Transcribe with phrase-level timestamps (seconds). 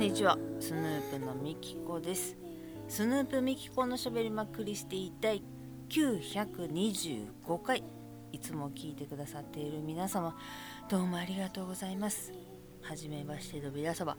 [0.00, 0.38] こんにちは。
[0.60, 2.34] スヌープのみきこです。
[2.88, 5.42] スヌープみきこのしゃべりまくりしていたい。
[5.90, 7.84] 925回
[8.32, 8.38] い。
[8.38, 10.34] つも聞いてくださっている皆様
[10.88, 12.32] どうもありがとうございます。
[12.80, 14.16] はじめましての皆様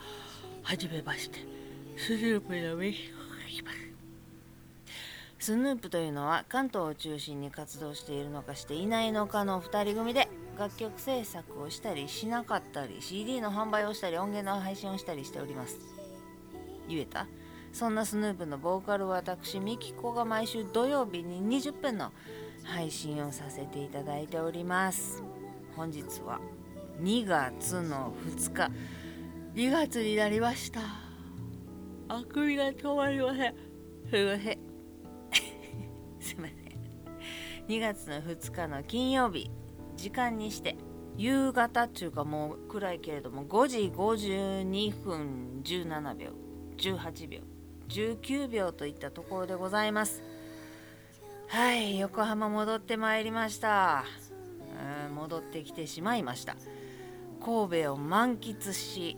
[0.62, 1.40] はじめまして
[1.98, 3.78] スヌープのみきこがいます。
[5.40, 10.28] スヌープというのは関東を中心に活動しているのかしていないのかの2人組で
[10.62, 15.80] 楽曲制作をしたりしなかったり CD の販売をしたり音源の配信をしたりしております。
[16.88, 17.26] 言えた？
[17.74, 22.12] そんなスヌープのボーカルは私ミキコが毎週土曜日に20分の
[22.64, 25.24] 配信をさせていただいております。
[25.76, 26.40] 本日は
[27.02, 28.72] 2月の2日。
[29.56, 30.82] 2月になりました。
[32.08, 33.56] あくびが止まりません。
[34.12, 34.60] すいません
[36.20, 36.62] すいません。
[37.68, 39.50] 2月の2日の金曜日
[40.02, 40.76] 時間にして
[41.16, 46.32] 夕方っていうかもう暗いけれども5時52分17秒
[46.78, 47.40] 18秒
[47.88, 50.24] 19秒といったところでございます。
[51.50, 54.06] はい横浜戻ってまいりました。
[55.14, 56.56] 戻ってきてしまいました。
[57.44, 59.18] 神戸を満喫し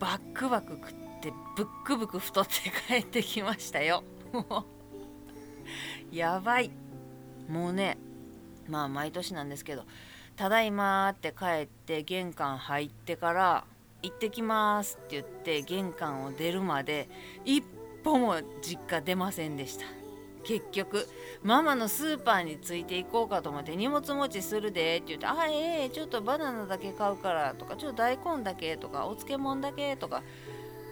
[0.00, 2.52] バックバク食ってブックブク太って
[2.88, 4.02] 帰ってきましたよ。
[4.32, 4.40] も
[6.10, 6.72] うやばい。
[7.48, 7.98] もうね
[8.68, 9.84] まあ毎年なんですけど
[10.38, 13.64] 「ただいま」って帰って玄関入ってから
[14.04, 17.08] 「行ってきます」って言って玄関を出るまで
[17.44, 17.60] 一
[18.04, 19.84] 歩も実家出ませんでした。
[20.44, 21.06] 結局
[21.42, 30.22] ママのスーパーについていこうかと思って荷物持ちするでって言って「あええちょっとバナナだけ買うから」とか「ちょっと大根だけ」とか「お漬物だけ」とか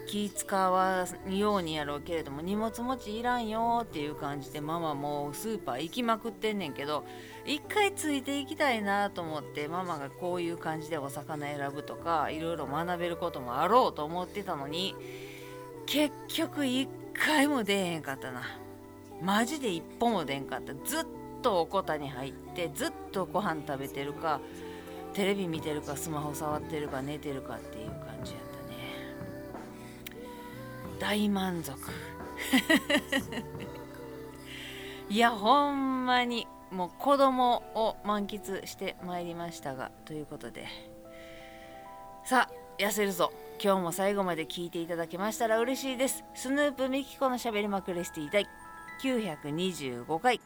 [0.07, 7.03] 気使わんようにやろうけれども荷物持ちいらんよっていう感じでママもうスーパー行きまくってんねんけど
[7.45, 14.95] 一回ついていきたいなと思ってママがこういう感じでお魚選ぶとかいろいろ学べることもあろうと思ってたのに
[15.85, 18.41] 結局一回も出えへんかったな。
[19.21, 20.73] マジで一歩も出んかった。
[20.73, 21.05] ずっ
[21.41, 24.39] とおこたに入ってずっとご飯食べてるか
[25.13, 27.96] テレビ見てるかスマホ触ってるか寝てるかっていう。
[30.99, 31.77] 大満足。
[35.09, 40.67] いやほんまにもう子供を満喫してまいりましたがということで。
[42.25, 43.31] さあ痩せるぞ。
[43.63, 46.23] 今日も最後まで聞いていただけましたら嬉しいです。
[46.35, 48.47] スヌープミキコのしゃべりまくレスティ第
[49.01, 50.39] 925回。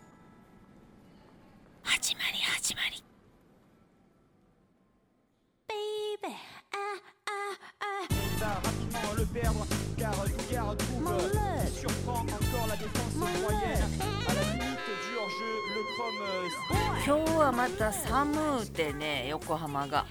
[17.81, 20.06] た寒うてね横浜が。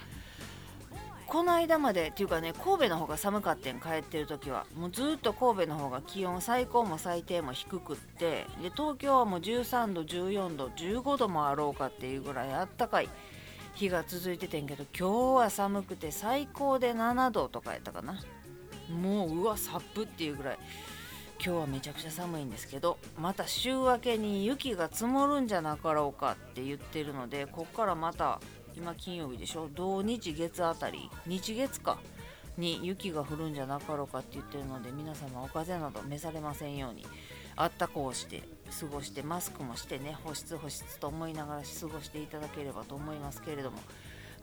[1.25, 4.65] この間までっていうかね神戸の方が寒かってん帰ってる時は。
[4.75, 8.45] もうずっと神戸の方が気温最高も最低も低くって。
[8.61, 13.09] で東京はもう13度14度15度もあろうかっていうぐらいあったかい。
[13.75, 18.19] 日が続いててんけど今日は寒くて最高で7度とかやったかな。
[18.89, 20.59] もううわサップっていうぐらい。
[21.43, 28.39] 今日はめちゃくちゃ寒いんですけどまた週明けに雪が積もるんじゃなかろうかって言ってるのでこっからまた
[28.77, 29.67] 今金曜日でしょ？
[29.73, 31.09] 土日月あたり？
[31.25, 31.97] 日月か？
[32.57, 37.07] に雪が降るんじゃなかろうかって言ってるので皆様お風邪など召されませんように
[37.55, 38.43] あったかうして
[38.79, 43.79] 過ごしてマスクもしてね保湿保湿と思いながら過ごしていただければと思いますけれども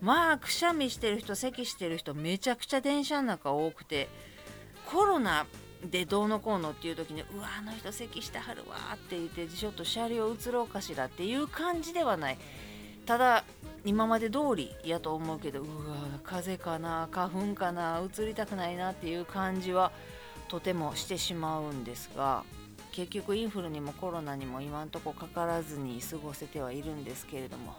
[0.00, 4.08] まあくしゃみしてる人咳してる人めちゃくちゃ電車の中多くて
[4.90, 5.46] コロナ
[5.84, 12.38] でどうのこうのっていう時にうわあの人咳してはるわって言ってちょっと車両移ろうかしらっていう感じではない。
[13.06, 13.44] ただ
[13.86, 19.92] 今まで通りやと思うけどうわ風邪かな花粉かな移りたくないなっていう感じは
[20.48, 22.44] とてもしてしまうんですが
[22.92, 27.74] 結局インフルにもコロナにも今んとこかからずに過ごせてはいるんですけれども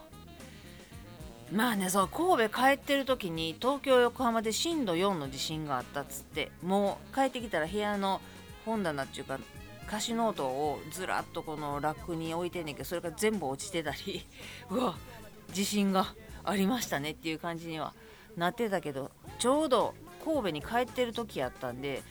[1.52, 8.20] まあねそう神戸帰ってる時に東京横浜で震度4の地震があったっつってもう帰ってきたら部屋の
[8.64, 9.38] 本棚っていうか
[9.88, 14.24] 歌詞ノートをずらっとこのラックに置いてんねんけどそれが全部落ちてたり
[14.70, 14.96] うわ
[15.52, 16.14] 地震が
[16.44, 17.92] ありましたねっていう感じには
[18.36, 19.10] なってたけど
[19.40, 19.94] ちょうど
[20.24, 22.02] 神戸に帰ってる時やったんで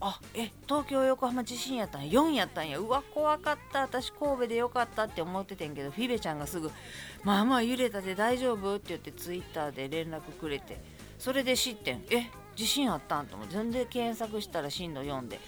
[0.00, 2.20] あえ東京横浜地震やったんや。
[2.20, 2.78] 4やったんや。
[2.78, 3.80] うわ怖かった。
[3.80, 6.70] 私神戸でよかったって思っててんけどフィベちゃんがすぐ
[7.24, 10.80] 「まあまあ揺れたで大丈夫?」って言ってツイッターで連絡くれて
[11.18, 12.04] それで知ってん。
[12.10, 15.40] え地震あったんと思って全然検索したら震度4で。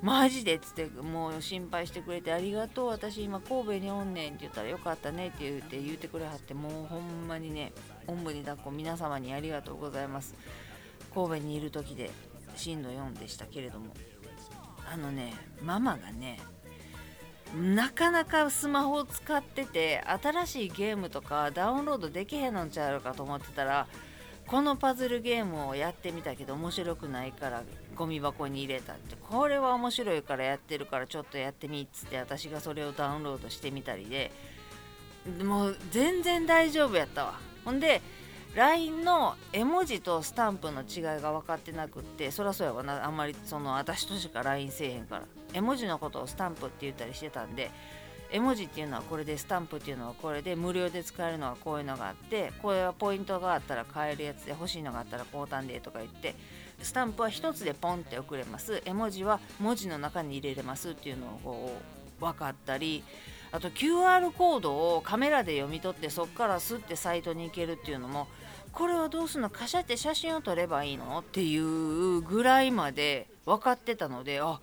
[0.00, 2.86] マジでっつってもう心配してくれてありがとう。
[2.88, 5.28] 私今神戸におんねんって言ったらよかったね。
[5.28, 7.72] って言って言ってくれはってもうほんまにね
[8.08, 10.34] おんぶに抱っこ皆様にありがとうございます。
[11.14, 12.10] 神戸にいる時で。
[12.56, 13.94] 震度4でしたけれども。
[14.92, 15.32] あのね
[15.62, 16.38] ママがね
[17.56, 23.86] なかなかスマホを使ってて新しいゲームとかダウンロードできへんのんちゃうかと思ってたら
[24.46, 27.62] このパズルゲームをやってみたけど面白くないから
[27.94, 29.16] ゴミ箱に入れたって。
[29.16, 34.30] これは面白いからやってるからちょっとやってみっつって私がそれをダウンロードしてみたりで。
[35.44, 37.34] もう全然大丈夫やったわ。
[37.64, 38.02] ほんで
[38.54, 43.04] LINE の絵文字とスタンプの違いが分かってなくってそりゃそうやわな。
[43.04, 45.22] あんまりその私としか LINE せえへんから。
[45.54, 47.70] 絵文字のことをスタンプって言ったりしてたんで
[48.30, 56.34] 絵文字っていうのはこれでスタンプっていうのはこれで無料で使えるのはこういうのがあってこれはポイントがあったら買えるやつで欲しいのがあったら交換でとか言って
[56.80, 58.82] スタンプは1つでポンって送れます。
[58.84, 61.72] 絵文字は文字の中に入れれますっていうのをこ
[62.20, 63.04] う分かったり
[63.52, 68.26] あと QR コードをカメラで読み取ってそこからスッてサイトに行けるっていうのも
[68.72, 69.50] これはどうすんの？
[69.50, 71.18] カシャって写真を撮ればいいの？
[71.18, 74.58] っていうぐらいまで分かってたのであ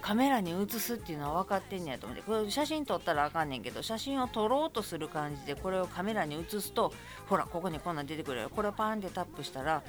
[0.00, 6.92] カメラに写すっていうのは分かってんねやと思ってこれ写真撮ったらあかんねんけど写真を撮ろうとする感じでこれをカメラに写すと
[7.28, 8.50] ほらここにこんなん出てくるよ。
[8.50, 9.82] これをパーンってタップしたら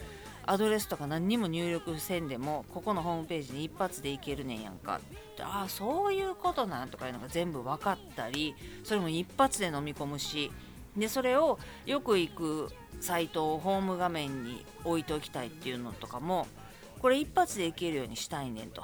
[0.45, 4.99] アドレスとか何にも入力せんでもここのホームページに一発でいけるねんやんか
[5.39, 10.51] ああそういうことなんとかいうのが全部分かったりそれも一発で飲み込むし
[10.97, 16.47] でそれをよく行くサイトをホーム画面に置いておきたいっていうのとかも
[16.99, 18.83] これ一発でいけるようにしたいねんと。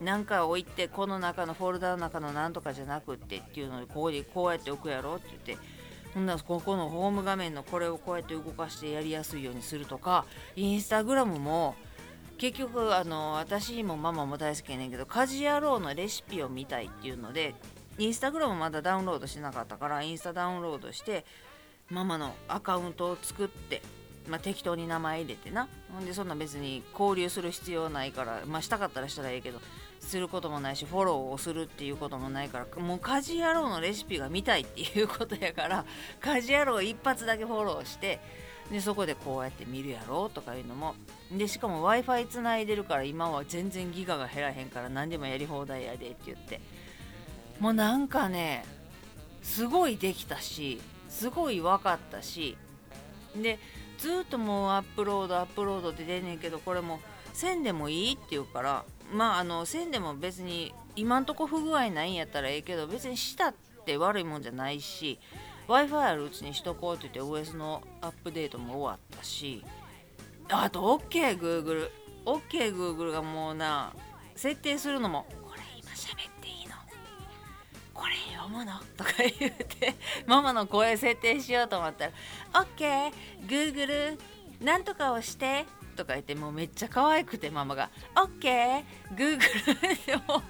[0.00, 5.64] 何か置いてこの中のフォルダの中の何とかじゃなくってっていうのでここでこうやって置くやろって言って
[6.18, 10.24] ほんならここのホーム画面のこれをこうやって動かしてやりやすいようにするとか
[10.56, 11.76] インスタグラムも
[12.38, 17.54] 結局あの私もママも大好きやねんけど家事野郎のレシピを見たいっていうので
[17.98, 21.24] インスタグラムまだダウンロードしてなかったからインスタダウンロードして
[21.88, 23.80] ママのアカウントを作って、
[24.28, 25.68] まあ、適当に名前入れてな。
[25.94, 29.60] ほんでそんな別に交流する必要ないからまあしたかったらしたらいいけど
[30.08, 35.84] することもないしフォローをするっていうこともないからもう家事野郎のレシピが見たいっていうことやから
[36.20, 38.18] 家事野郎一発だけフォローして
[38.70, 40.94] でそこでこうやって見るやろうとかいうのも
[41.30, 46.60] でしかも w i f i つないでるから今は全然ギガが減らへんから何でもやり放題やでって言って。
[47.60, 48.64] もうなんかね
[49.42, 52.56] すごいできたしすごい分かったし
[53.36, 53.58] で
[53.98, 57.00] ずっともうアップロードアップロードって出んねんけどこれも
[57.38, 63.54] せんでもいいって言うからまああのせんでも別に今んとこ不具合ないんやったらええけど別にしたっ
[63.86, 65.20] て悪いもんじゃないし
[65.68, 69.64] w i f i あるうちにしとこうって言って OS のアップデートも終わったし
[70.48, 71.90] あと OKGoogle
[72.26, 73.92] OKGoogle がもうな
[74.34, 76.74] 設定するのもこれ今喋っていいの？
[77.94, 78.72] これ読むの？
[78.96, 79.94] とか言うて
[80.26, 82.12] ママの声設定しようと思ったら
[82.76, 84.18] OKGoogle
[84.60, 85.66] なんとかをして
[85.98, 90.42] とか言ってもうめっちゃ可愛くてママが OKGoogle でも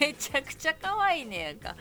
[0.00, 1.76] めちゃくちゃ可愛いねやんか。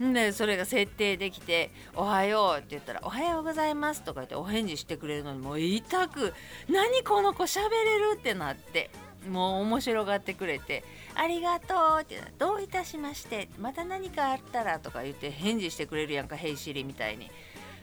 [0.00, 6.32] でそれが設定できて「おはよう」って言ったら「おはようございます」とか言ってお返事してくれるのにもう痛く
[6.70, 8.88] 「何この子喋れる?」ってなって
[9.28, 17.30] もう面白がってくれて「ありがとう」って「どういたしましてまた何かあったら」とか言って返事してくれるやんか「ヘイシリ」みたいに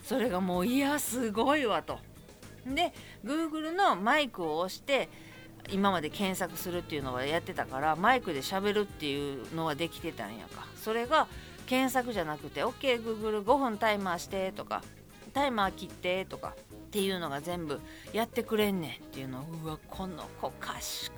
[0.03, 1.99] それがもういやすごいわと。
[2.75, 2.93] で
[3.23, 5.09] Google のマイクを押して
[5.69, 10.65] 今まで検索するっていうのはやってたからマイクで喋るっていうのはできてたんやか。
[10.81, 11.27] それが
[11.65, 14.81] 検索じゃなくて OKGoogle5 分タイマーしてとか
[15.33, 17.81] タイマー切ってとかっていうのが全部
[18.13, 19.39] やってくれんねんっていうの。
[19.39, 21.15] をうわこの子賢い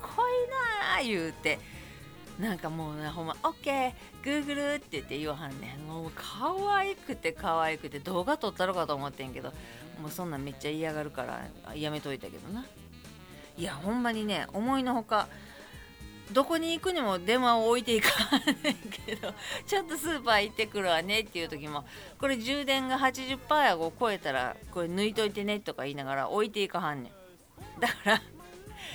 [0.49, 1.59] なあ言うて。
[2.39, 5.77] なんかもうねほんま OKGoogle って言って言わはんね。
[5.87, 9.51] もう可愛くて可愛くて動画撮ったろかと思ってんけど
[10.01, 12.65] もうそんなんめっちゃ嫌がるからやめといたけどな。
[13.57, 15.27] いやほんまにね思いのほか
[16.31, 18.09] どこに行くにも電話を置いていか
[18.63, 19.33] ねんけど。
[19.67, 21.83] ちょっとスーパー行ってくるわねっていう時も
[22.19, 27.79] これ充電が80%やを超えたらこれ抜いといてねとか言いながら置いていかはんねん。
[27.81, 28.21] だから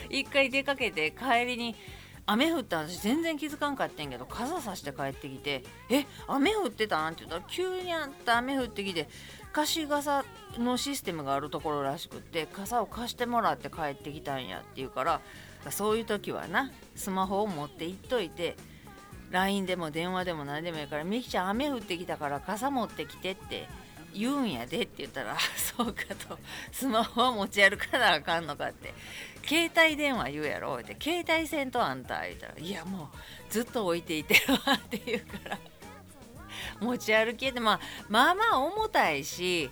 [0.09, 1.77] 一回出かけて帰りに
[2.27, 9.09] 雨降った私全然気づかんかってんけど傘さして帰ってきて「え雨降ってたん?」って言ったら急にあった雨降ってきて
[9.53, 10.25] 貸し傘
[10.59, 15.21] のシステムがあるところらしくって傘を貸してもらって帰ってきたんやって言うから
[15.71, 18.57] そういう時はなスマホを持って行っといて
[19.31, 23.69] LINE でも電話でも何でもいいから「みきちゃん雨降ってきたから傘持ってきて」って
[24.15, 25.37] 言うんやでって言ったら
[25.77, 26.39] 「そうか」と
[26.73, 28.95] 「スマホは持ち歩かなあかんのか」って
[29.45, 35.59] 「携帯電話言うやろ」って「携帯せんとあんた」言ったら「いやもうずっと置いていてるわ」って言うから。
[36.81, 39.71] 持ち歩きって、まあ、まあまあ重たいし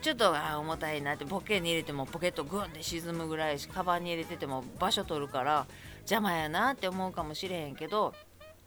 [0.00, 5.66] ちょっとあ重たいなってポケに入れてもポケットグンって沈むぐらいしカバンに入れてても場所取るから
[6.00, 8.12] 邪魔やなって思うかもしれへんけど、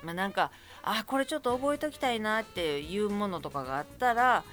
[0.02, 0.52] まあ、なんか
[0.82, 4.44] あこれちょっと覚えときたいなっていうものとかがあったら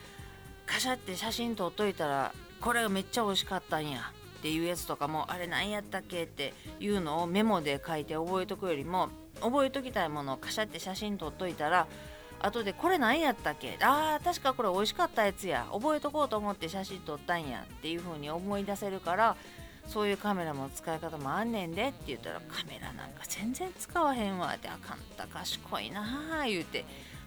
[0.72, 9.10] カシャって写真撮っといたらこれがめっちゃ美味しかったんやっていうやつとかもあれ何やったっけっていうのをメモで書いて覚えとくよりも
[9.40, 11.86] 覚えときたいものをカシャって写真撮っといたら
[12.40, 13.76] 後でこれ何やったっけ？
[13.82, 15.66] あー確かこれ美味しかったやつや。
[15.70, 19.36] 覚えとこうと思って写真撮ったんやっていう風に思い出せるから
[19.86, 24.54] そういうカメラも使い方もあんねんでって言ったらカメラなんか全然使わへんわ。
[24.56, 24.98] ってあかん。
[25.16, 26.84] た賢いなあ言うて。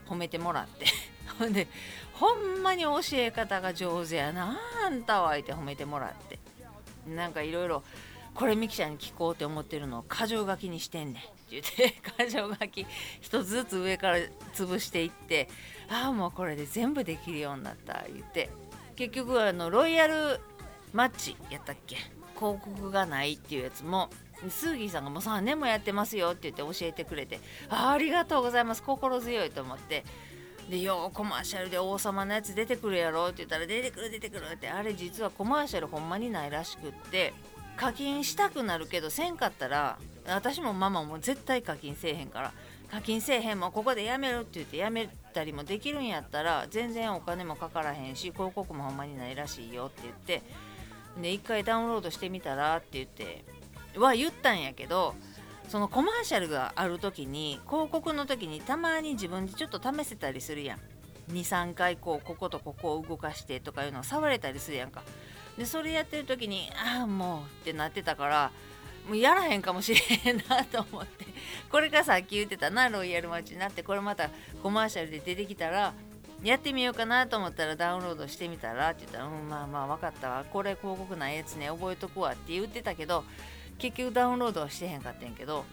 [0.07, 0.85] 褒めてもらって。
[1.39, 1.67] ほんで
[2.13, 4.57] ほんまに教え方が上手やな。
[4.85, 6.39] あんたは言って褒めてもらって。
[7.07, 7.83] なんかいろいろ
[8.33, 11.21] これミキちゃんに聞こうって思ってるのを箇条書きにしてんねん。
[11.21, 12.85] って言って箇条書き
[13.21, 14.17] 一つずつ上から
[14.53, 15.47] 潰していって
[15.89, 18.03] ああもうこれで全部できるようになった。
[18.13, 18.49] 言って。
[18.95, 20.39] 結局あのロイヤル
[20.93, 21.97] マッチやったっけ？
[22.37, 24.09] 広告がないっていうやつも
[24.49, 27.39] スーギーさんがもう3年もやってますよって言って教えてくれて
[27.69, 28.83] あありがとうございます。
[28.83, 30.03] 心強いと思って。
[30.69, 37.33] でようコマーシャルで王様のやつ出てくるやろって言ったら出てくる出てくるってあれ実はコマーシャルほんまにないらしくって
[37.77, 42.51] 課金したくなるけどせんかったら私もママも絶対課金せえへんから
[42.89, 50.41] 課金せえへんもうここでやめるって言ってやめたりもできるんやったら全然お金もかからへんし広告もほんまにないらしいよって言って
[51.21, 53.45] で一回ダウンロードしてみたらって言って
[53.97, 55.15] は言ったんやけど
[55.69, 60.79] そのコマーシャルがある時に広告の時にたまに自分でちょっと試せたりするやん。
[61.31, 65.01] 23回こうこことここを動かしてとかいうのを触れたりするやんか。
[65.57, 68.51] でそれやってる時にああもうってなってたから
[69.07, 71.25] もうやらへんかもしれへんなと思って。
[71.71, 74.29] これがさっき言ってたなロイヤルマッチになってこれまた
[74.61, 75.93] コマーシャルで出てきたら
[76.43, 80.45] やってみようかなと思ったらダウンロードしてみたらって言ったら、うん、まあまあ分かったわ。
[80.51, 83.23] これ広告ないやつね覚えとくわって言ってたけど
[83.77, 85.65] 結局ダウンロードはしてへんかったんやけど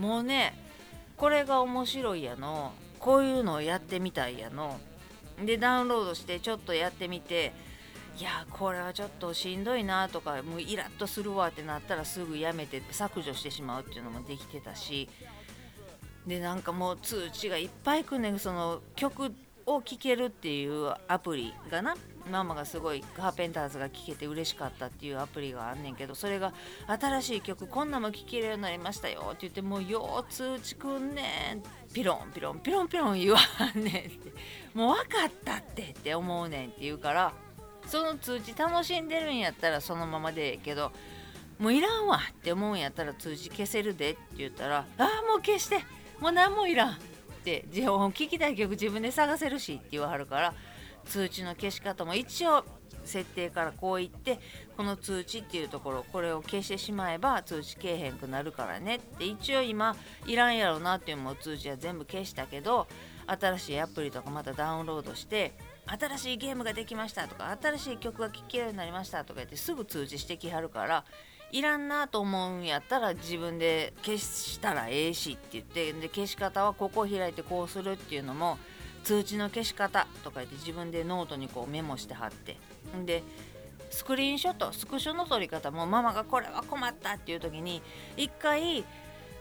[0.00, 0.54] もうね
[1.16, 4.80] これが面白いやのこういうのをやってみたいやの。
[5.44, 7.52] でダウンロードしてちょっとやってみて
[8.18, 15.08] いやこれはちょっとしんどいなとかもうイラッとするわってなったらすぐやめて削除してしまうっていうのもできてたし。
[16.26, 18.38] でなんかもう通知がいっぱい来んねん。
[18.38, 19.34] その曲
[19.66, 21.96] を聴けるっていうアプリがな。
[22.30, 26.52] ママがすごいカーペンターズが聴けて嬉しかったっていうアプリがあんねんけどそれが
[26.86, 31.22] 新しい曲こんなも聴けるようになりましたよって言ってもうよう通知くんね
[31.54, 33.38] んピロンピロンピロンピロン言わ
[33.74, 34.32] んねんって
[34.74, 37.32] もう分かったってって思うねんって言うから
[37.86, 40.92] その通知楽しんでるんやったらそのままでええけど
[41.58, 45.78] もういらんわって思うんやったら通知消せるでって言ったらああもう消して
[46.20, 46.96] もう何もいらんっ
[47.44, 50.54] て自分聞きたい曲自分で探せるしって言わはるから
[51.06, 52.64] 通知の消し方も一応
[53.04, 54.38] 設定からこう言って
[54.76, 62.86] この通知っていうところこれを消してしまえば通知けえへんくなるからねって一応今いらんやろなっていうも通知は全部消したけど
[63.26, 65.52] 新しいアプリとかまたダウンロードして
[65.86, 71.04] 新しいゲームができましたとか新しい曲が聴けるようになりましたとか言ってすぐ通知してきはるから
[71.50, 78.58] いらんなと思うんやったら自分で消したらええしって言ってで消し方はここを開いてこうするっていうのも
[79.02, 82.56] 通知の消し方とか言って自分でノートにこうメモして貼って。
[83.04, 83.22] で
[83.90, 87.82] スクリーンショットスクショの撮り方もママがこれは困ったっていう時に
[88.16, 88.84] 一回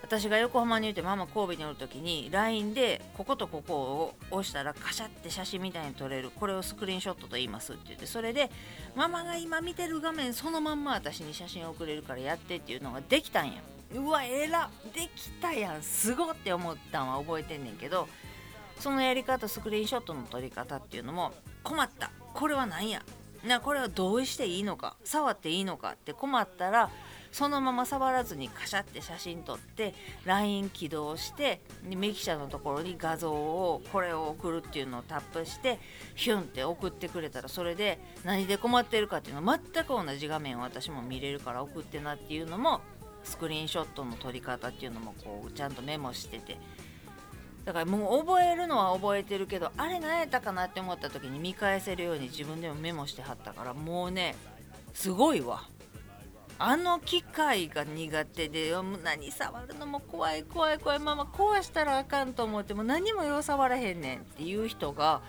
[0.02, 8.50] 私が横浜にいてママ神戸におる時に LINE でこことここを押したらカシャって写真みたいに撮れるこれをスクリーンショットと言いますって言ってそれで
[8.96, 13.54] ママが今見てる画面そのまんま私に写真を送れるからやってっていうのができたんや。
[13.94, 18.08] うわえらできたやんすごって思ったんは覚えてんねんけど
[18.82, 22.10] そのやり方スクリーンショットの撮り方っていうのも困った。
[22.34, 23.04] これは何や？
[23.46, 24.96] なこれは同意していいのか？
[25.04, 26.90] 触っていいのかって困ったら
[27.32, 29.94] そのまま触らずにカシャって写真撮って
[30.26, 31.62] LINE 起動して
[31.96, 35.80] メキシャのところに画像をこれを送るっていうのをタップして
[36.16, 42.82] ヒュンって送ってくれたらそれで何で困ってるかっていうの全く同じ画面を私も見れるから送ってなっていうのも
[43.24, 46.58] スクリーンショットの撮り方っていうのもこうちゃんとメモしてて
[47.66, 54.36] だからもう覚えるのは覚えてるけどあれ何やったかなって思った時に見返せるように自分でもメモしてはったからもうね
[54.94, 55.64] すごいわ。
[56.64, 58.72] あの機械が苦手で
[59.04, 65.22] 何触るのも怖い怖い怖いまま壊したらあかんと思っても何もよう触らへんねんっていう人が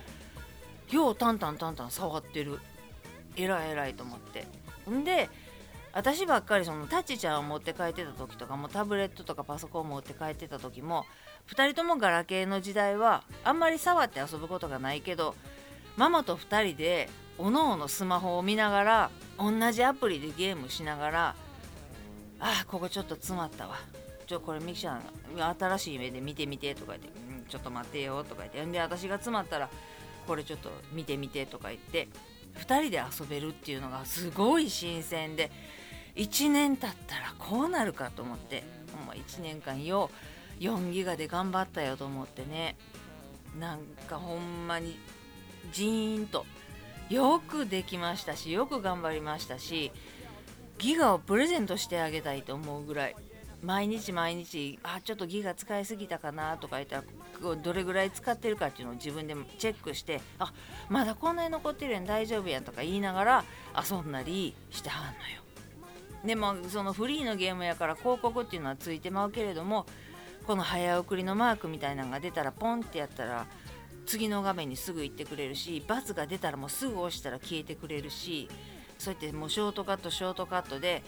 [0.90, 2.58] ようタンタンタンタン触ってる。
[3.36, 4.46] えらいえらいと思って。
[4.90, 5.30] んで
[5.94, 11.04] 私ばっかりそのタッチちゃんを持って帰ってた時とかもタブレットとかパソコンを持って帰ってた時も
[11.50, 15.34] 2人ともガラケーの時代はあんまり触って遊ぶことがないけど
[15.96, 17.08] ママと2人で
[17.38, 21.34] おのおのスマホを見ながら同じアプリでゲームしながら
[22.40, 23.76] あここちょっと詰まったわ。
[24.26, 25.02] ちょこれミキちゃん
[25.58, 28.72] 新しい目で見てみてとか言って、うん、ちょっと待ってよとか言って。
[28.72, 29.68] で私が詰まったら
[30.26, 32.08] これちょっと見てみてとか言って
[32.58, 35.50] 2人で遊べるっていうのがすごい新鮮で
[36.16, 38.64] 1年経ったらこうなるかと思って
[39.06, 40.31] もう1年間よう
[40.62, 42.76] 4ギガで頑張ったよと思ってね。
[43.58, 44.96] なんかほんまに
[45.72, 46.46] ジーンと。
[47.10, 49.92] よくできましたしよく頑張りましたし
[50.78, 53.16] ギガをプレゼントしてあげたいと思うぐらい。
[53.62, 57.04] 毎日毎日あちょっとギガ使いすぎたかなとか言ったら
[57.54, 60.52] どれぐらい使ってるかっていうのを自分でチェックしてあ
[60.88, 63.44] まだこんなに残ってるやん大丈夫やんとか言いながら
[63.88, 65.42] 遊んだりしてはんのよ。
[66.24, 69.86] でもそのフリーのゲームやから広告っていうのはついてまうけれども
[70.46, 73.46] この早送りのマークみたいなのが出たらポンってやったら
[74.06, 78.48] 次の画面にすぐ行ってくれるしバツが出たらもうすぐ押したら消えてくれるし
[78.98, 81.02] そうやってもうショートカットショートカットで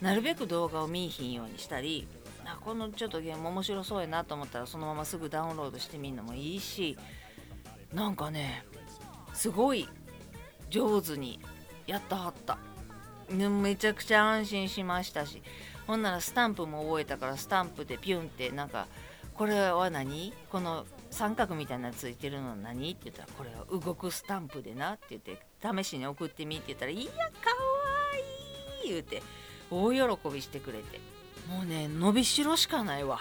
[0.00, 2.06] なるべく動画を見いひんようにしたり
[2.44, 6.96] あこのちょっとゲーム面白そうやなと思ったらそのまますぐダウンロードしてみるのもいいし
[7.92, 8.64] なんかね
[9.34, 9.88] すごい
[10.70, 11.40] 上手に
[11.86, 12.58] やったはった。
[13.32, 15.42] めちゃくちゃ安心しましたし
[15.90, 18.86] ほんならスタンプも覚えたからスタンプでピュンってなんか
[19.34, 20.32] これは何？
[20.48, 22.92] この三角みたいなのついてるの何？
[22.92, 25.40] って言ったらこれは動くスタンプでなって言って
[25.82, 27.24] 試しに送ってみって言ったらいやかわ
[28.84, 29.20] いい言うて
[29.68, 31.00] 大喜びしてくれて。
[31.48, 33.18] もうね伸びしろしかないわ。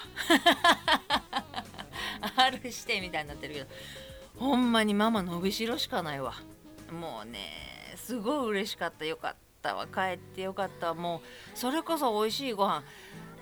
[2.37, 3.67] R してみたいになってるけど
[4.37, 6.35] ほんまにママ伸びしろしかないわ。
[6.91, 9.05] もうねすごい嬉しかった。
[9.05, 9.48] よかった。
[9.63, 10.93] わ帰ってよかった。
[10.93, 11.21] も
[11.53, 12.83] うそれこそ美味しいご飯。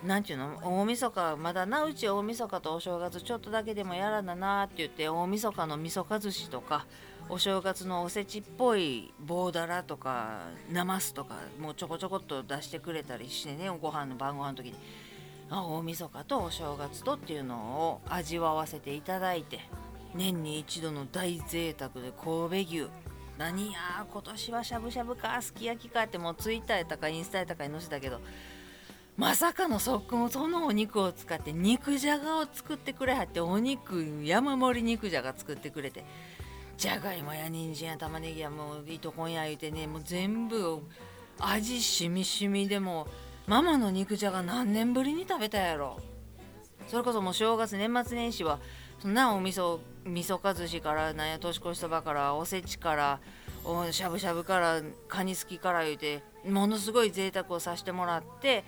[0.03, 0.59] なんていうの？
[0.63, 1.37] 大晦日。
[1.37, 6.85] まだなうち大晦日とお正月ちょっとだけでもやらななって言って大晦日の味噌かずしとか
[7.29, 14.75] お正月のおせちっぽい棒だらとかなますとかもうちょこちょこっと出してくれたりしてねご飯の晩ご飯の時に。
[15.49, 19.61] 大晦日とお正月とっていうのを味わわせていただいて
[20.13, 22.87] 年に一度の大贅沢で神戸牛。
[23.37, 28.19] 何や今年はしゃぶしゃぶかすき焼きかってもうツイッターやったかインスタやったかに載せたけど
[29.15, 36.03] まさかのそっくもそのお肉を使って肉じゃがを作ってくれはってお肉山盛り肉じゃが作ってくれて
[36.77, 40.81] じゃがいもや人参や玉ねぎやもう糸こんや言うてねもう全部
[41.39, 43.07] 味しみしみでも
[43.47, 45.99] ママの肉じゃが何年ぶりに食べたやろ。
[46.87, 48.59] それこそもう正月年末年始は
[48.99, 53.19] そんなお味噌味噌かずしからなんや年越しそばからおせちから
[53.63, 58.63] おしゃぶしゃぶからカニすきから言うてものすごい贅沢をさせてもらって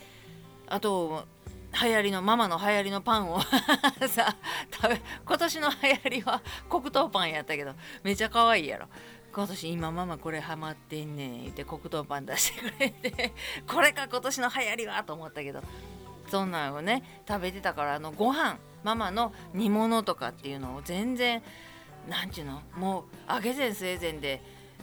[0.67, 1.25] あと
[1.81, 3.39] 流行りのママの流行りのパンを
[4.07, 4.35] さ
[4.71, 8.87] 食べ今年の流行りは黒糖パンやったけどめちゃ可愛いやろ。
[9.31, 13.33] 今年今ママこれハマってんねん言って黒糖パン出してくれて
[13.67, 15.61] これか今年の流行りはと思ったけど
[16.29, 21.41] そんなんをね食べてたからあのご飯ママの煮物とかっていうのを全然
[22.07, 24.41] 何ちゅうのもう揚げ膳生前で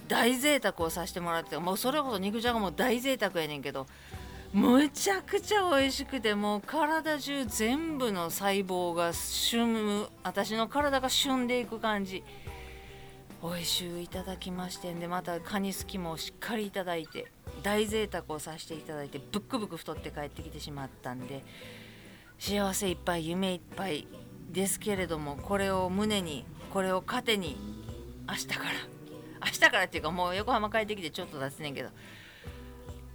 [0.08, 3.86] 大贅沢をさせてもらってもうそれこそ肉じゃがも大贅沢やねんけど
[4.52, 12.22] むちゃくちゃ美味しくてもう体中全部の細胞が旬私の体が旬でいく感じ。
[13.42, 17.26] 美味しゅういただきましてんでまたカニすきもしっかりいただいて。
[17.66, 21.42] 大贅沢をさせていただいてブックブク太って帰ってきてしまったんで
[22.38, 24.06] 幸せいっぱい夢いっぱい
[24.52, 27.56] ですけれどもこれを胸にこれを糧に
[28.28, 28.70] 明日から
[29.44, 31.88] 明日からっていうかもう横浜帰ってきてちょっと経つねんけど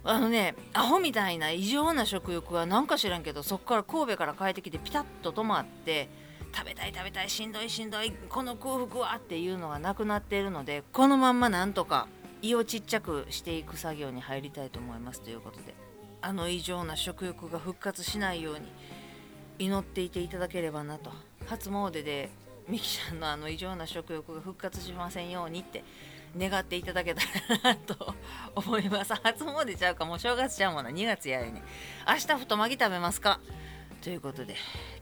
[0.04, 6.10] あのねアホみたいな異常な食欲はなんか知らんけどそこから神戸から帰ってきてピタッと止まって
[6.54, 12.06] 食べたい食べたいしんどいしんどいこの空腹はっていうのがなくなっているのでこのまんまなんとか
[12.42, 15.74] 胃をちっちゃくしていく作業に入りたいと思いますということで
[16.20, 18.72] あの異常な食欲が復活しないように
[19.58, 21.10] 祈っていていただければなと。
[21.46, 22.30] 初詣で
[22.68, 25.84] ミキちゃんのあの異常な食欲が復活しませんようにって
[26.38, 27.20] 願っていただけた
[27.64, 28.14] らなと
[28.54, 29.14] 思います。
[29.14, 31.62] 初詣ちゃうかもう正月ちゃうもんな2月やよね。
[32.08, 33.40] 明日太巻き食べますか？
[34.00, 34.56] ということで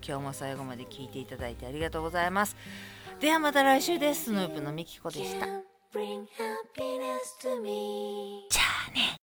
[0.06, 2.56] 今日も最後まで聞いていただいてありがとうございます。
[3.20, 4.24] ではまた来週です。
[4.24, 5.69] スヌープのみきこでした。
[8.48, 9.18] じゃあね